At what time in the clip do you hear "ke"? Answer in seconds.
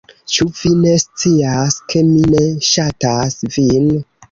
1.95-2.03